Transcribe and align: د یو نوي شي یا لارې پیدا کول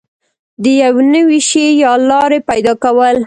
د 0.63 0.65
یو 0.83 0.95
نوي 1.13 1.39
شي 1.49 1.65
یا 1.83 1.91
لارې 2.09 2.39
پیدا 2.49 2.73
کول 2.83 3.15